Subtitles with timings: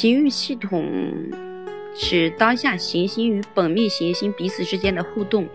[0.00, 0.90] 行运系统
[1.94, 5.46] 是当下行星与本命行星彼此之间的互动，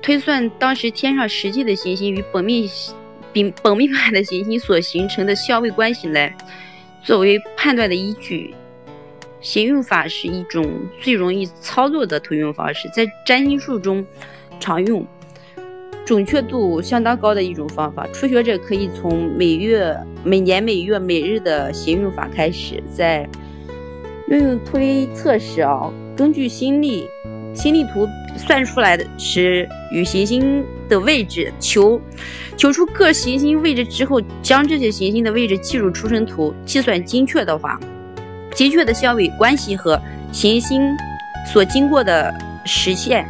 [0.00, 2.66] 推算当时天上实际的行星与本命
[3.34, 6.34] 本本命盘的行星所形成的相位关系来
[7.04, 8.54] 作为判断的依据。
[9.42, 10.66] 行运法是一种
[11.02, 14.06] 最容易操作的推运方式，在占星术中
[14.58, 15.06] 常用。
[16.08, 19.94] 准确度相当高的一种方法，初学者可以从每月、
[20.24, 23.28] 每年、每月、每日的行运法开始，在
[24.26, 27.06] 运用推测时啊，根据星历、
[27.52, 28.08] 星历图
[28.38, 32.00] 算出来的是与行星的位置，求
[32.56, 37.78] 求出各行星位置之后，将这些行星的位置记入出生图，计算精确的话，
[38.54, 40.00] 精确的相位关系和
[40.32, 40.80] 行星
[41.52, 43.28] 所经过的实现。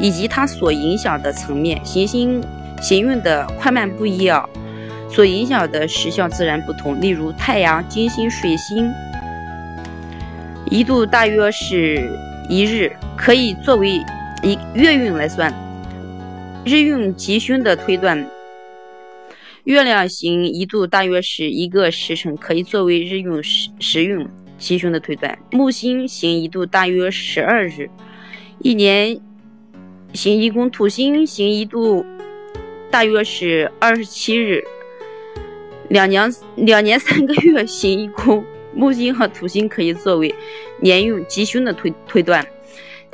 [0.00, 2.42] 以及它所影响的层面，行星
[2.80, 4.48] 行运的快慢不一样，
[5.08, 7.00] 所影响的时效自然不同。
[7.00, 8.90] 例如，太阳、金星、水星
[10.70, 12.10] 一度大约是
[12.48, 14.02] 一日，可以作为
[14.42, 15.52] 一月运来算；
[16.64, 18.26] 日运吉凶的推断，
[19.64, 24.26] 月亮行一度大约是一个时辰，可以作为日运时时运
[24.58, 27.88] 吉凶的推断；木星行一度大约十二日，
[28.60, 29.20] 一年。
[30.12, 32.04] 行一宫土星行一度
[32.90, 34.62] 大约是二十七日，
[35.88, 40.34] 两年两年三个月行一宫木星和土星可以作为
[40.80, 42.46] 年运吉凶的推推断。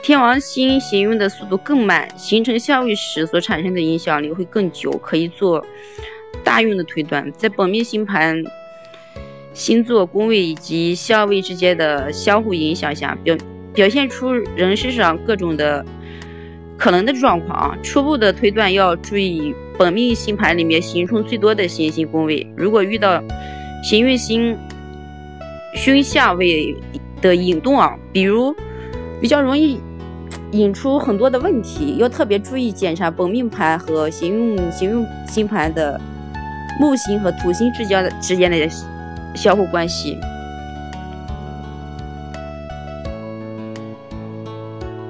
[0.03, 5.65] 天王星行运的速度更慢，形成相位时所产生的影响力会更久，可以做
[6.43, 7.31] 大运的推断。
[7.33, 8.43] 在本命星盘
[9.53, 13.37] 星座宫位以及相位之间的相互影响下，表
[13.73, 15.87] 表现出人身上各种的。
[16.79, 22.47] 可能的状况啊，初步的推断要注意本命星盘里面行冲最多的行星宫位。
[22.57, 23.21] 如果遇到
[23.83, 24.57] 行运星
[25.75, 26.77] 凶下位
[27.21, 28.55] 的引动啊，比如
[29.21, 29.81] 比较容易
[30.53, 36.01] 引出很多的问题，要特别注意检查本命盘和行运行运星盘的
[36.79, 38.69] 木星和土星之间的之间的
[39.35, 40.17] 相互关系。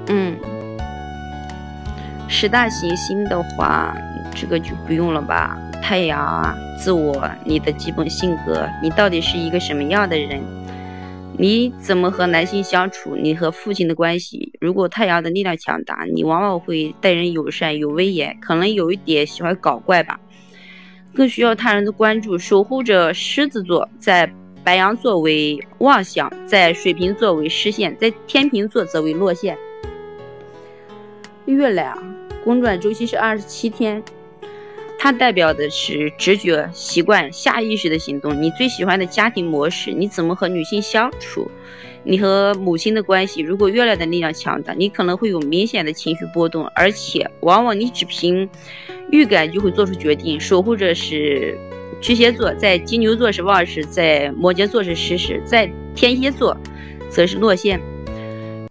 [0.07, 0.35] 嗯。
[2.41, 3.93] 十大行星的话，
[4.33, 5.59] 这个就不用了吧。
[5.81, 10.41] 太阳啊，自我，你的基本性格，你到底是一个什么样的人？
[11.37, 13.13] 你怎么和男性相处？
[13.17, 14.53] 你和父亲的关系？
[14.61, 20.17] 如果太阳的力量强大，你往往会待人友善、有威严，可能有一点喜欢搞怪吧，
[21.13, 22.37] 更需要他人的关注。
[22.37, 24.31] 守护着狮子座，在
[24.63, 29.57] 白羊座为妄想，在水瓶座为失陷，在天平座则为落陷。
[31.45, 32.01] 月亮。
[32.43, 34.01] 公转周期是二十七天，
[34.97, 38.41] 它代表的是直觉、习惯、下意识的行动。
[38.41, 41.49] 你最喜欢的家庭模式，你怎么和女性相处？
[42.03, 43.41] 你和母亲的关系？
[43.41, 48.49] 如果月亮的力量强大，你可能会有明显的情绪波动，而且往往你只凭
[49.11, 50.39] 预感就会做出决定。
[50.39, 51.57] 守护者是
[51.99, 56.55] 巨蟹座，在金牛座是旺时，在摩羯座是失时，在天蝎座
[57.09, 57.79] 则是落陷。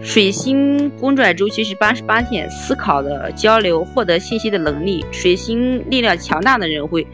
[0.04, 5.04] 水星公转周期是八十八天，思考的交流、获得信息的能力。
[5.10, 7.04] 水星力量强大的人会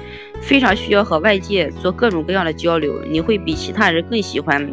[0.42, 4.70] 非常需要和外界做各种各样的交流，你会比其他人更喜欢，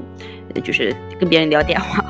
[0.61, 2.03] 就是跟别人聊电话。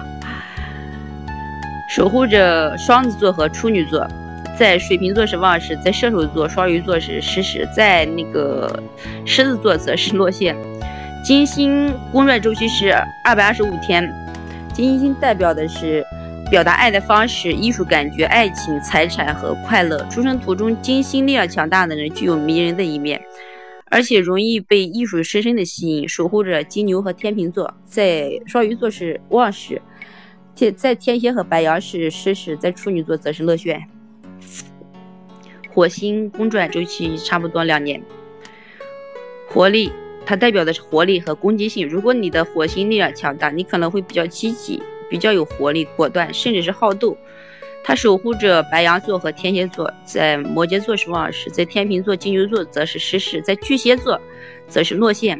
[1.87, 4.07] 守护着双子座和处女座，
[4.57, 8.81] 在水瓶座是旺时，在射手座、双鱼座是失时，在那个
[9.23, 10.57] 狮子座则是落陷。
[11.23, 12.91] 金星公转周期是
[13.23, 14.11] 二百二十五天。
[14.73, 16.03] 金星代表的是
[16.49, 19.97] 表达爱的方式、艺术感觉、爱情、财产和快乐。
[20.09, 23.21] 出生途中金星力量强大的人具有迷人的一面，
[23.89, 26.07] 而且容易被艺术深深的吸引。
[26.07, 29.81] 守护着金牛和天秤座，在双鱼座是旺时，
[30.55, 33.81] 天在天蝎和白羊是失时，在处女座则是乐炫。
[35.73, 38.01] 火星公转周期差不多两年，
[39.47, 39.91] 活力。
[40.31, 41.85] 它代表的是活力和攻击性。
[41.85, 47.17] 如果你的火星力量强大，你可能会比较积极、比较有活力、果断，甚至是好斗。
[47.83, 54.17] 它守护着白羊座和天蝎座，在摩羯座是旺时，在天秤座、金牛座则是失势，在巨蟹座
[54.69, 55.37] 则是落陷。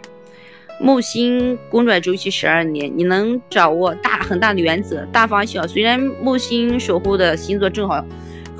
[0.82, 5.66] 木星公转周期十二年，你能掌握大很大的原则、大方向。
[5.66, 8.06] 虽然木星守护的星座正好。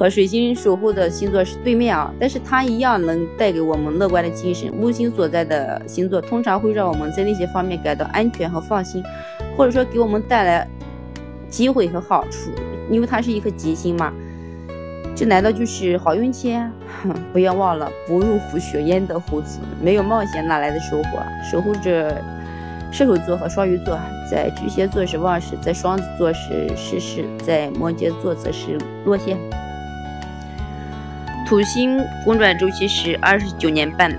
[0.02, 4.74] 和水星守护的星座是对面啊，但是它一样能带给我们乐观的精神。
[4.74, 9.04] 木星所在的星座通常会让我们在那些方面感到安全和放心，
[9.56, 10.68] 或者说给我们带来
[11.52, 12.50] 机会和好处，
[12.90, 14.12] 因为它是一颗吉星嘛。
[15.16, 16.58] 这难道就是好运气？
[17.32, 21.20] 不要忘了，不入虎穴焉得虎子，没有冒险哪来的收获？
[21.48, 22.20] 守护着
[22.92, 29.38] 射手座和双鱼座在巨蟹座是旺时，在双子座是失事，在摩羯座则是落陷。
[31.52, 34.10] 土星公转周期是二十九年半，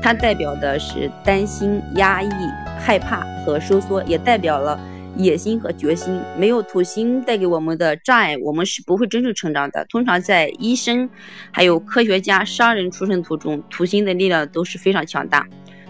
[0.00, 2.30] 它代表的是担心、压抑、
[2.78, 4.78] 害怕和收缩，也代表了
[5.16, 6.16] 野心和决心。
[6.38, 9.84] 没有土星带给我们的障碍，我们是不会真正成长的。
[9.86, 11.10] 通常在医生、
[11.50, 15.44] 还有科学家、商人出生途中，土星的力量都是非常强大。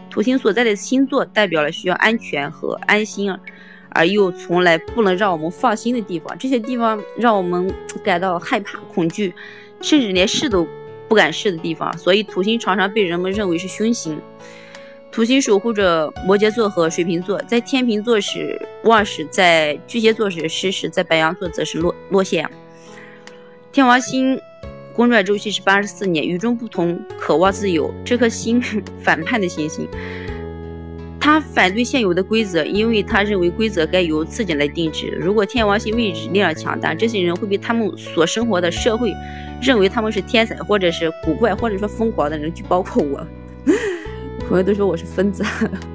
[0.09, 3.31] 土星所在的星座代表了需要安全和安心，
[3.91, 6.35] 而又从来不能让我们放心的地方。
[6.39, 7.71] 这些地方让我们
[8.03, 9.35] 感到害怕、恐惧，
[9.85, 10.67] 甚至连试都
[11.09, 11.97] 不敢试的地方。
[11.99, 14.19] 所以土星常常被人们认为是凶星。
[15.13, 22.51] 土星守护着摩羯座和水瓶座，在天秤座是旺时，在巨蟹座是失时，在白羊座则是落落陷。
[23.71, 24.41] 天王星。
[24.97, 27.93] 公转周期是八十四年，与众不同，渴望自由。
[28.05, 28.63] 这颗星
[29.03, 29.89] 反叛的行星，
[31.25, 35.07] 他反对现有的规则，因为他认为规则该由自己来定制。
[35.19, 39.11] 如果天王星位置力量强大，这些人会被他们所生活的社会
[39.59, 43.27] 认为他们是天才，或者是古怪，或者说疯狂的人，就包括我。
[44.47, 45.43] 朋友都说我是疯子，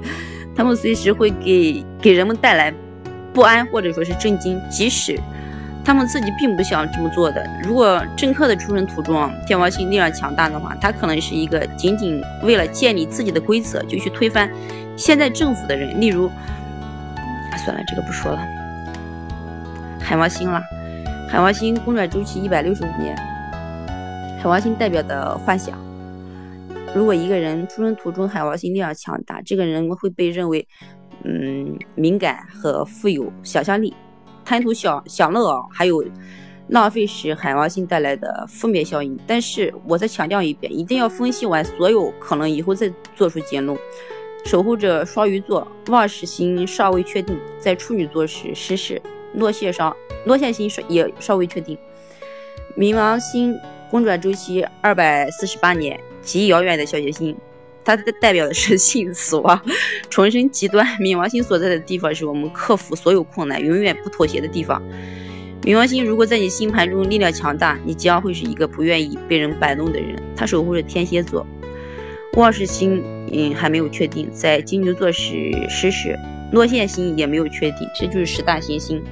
[0.52, 2.74] 他们随时会给给人们带来
[3.32, 5.16] 不安，或者说是震惊，即使。
[5.82, 7.42] 他们自己并不想这么做的。
[7.64, 14.48] 如果政客的出生途中天王星力量强大的话，他可能是一个仅仅为了建立自己的规则就去推翻
[15.00, 15.98] 现在政府的人。
[15.98, 16.30] 例如，
[17.64, 18.38] 算了，这个不说了。
[19.98, 20.60] 海王星了，
[21.26, 23.16] 海王星公转周期一百六十五年。
[24.38, 25.78] 海王星代表的幻想。
[26.94, 30.68] 如果一个人出生途中海王星力量强大，这个人会被认为，
[31.24, 33.96] 嗯，敏感和富有想象力。
[34.44, 36.04] 贪图享享乐啊，还有
[36.68, 39.18] 浪费时海王星带来的负面效应。
[39.26, 43.78] 但是我再强调一遍，一定要分析完所有可能以后再做出结论。
[44.44, 49.00] 守护着双鱼座旺时星尚未确定，在处女座时失事，
[49.34, 51.76] 落线上落线星也尚未确定。
[52.76, 53.54] 冥王星
[53.90, 57.36] 公转周期二百四十八年，极遥远的小行星。
[57.82, 59.60] 它代表的是性死亡、
[60.10, 60.86] 重生极端。
[60.98, 64.80] 冥王星所在的地方是我们克服所有困难、永远不妥协的地方。
[65.62, 70.14] 冥王星如果在你星盘中力量强大，你将会是一个不愿意被人摆弄的人。
[70.36, 71.44] 它守护着天蝎座，
[72.34, 76.16] 旺时星嗯还没有确定，在金牛座时失时，
[76.52, 79.02] 落线星也没有确定，这就是十大行星。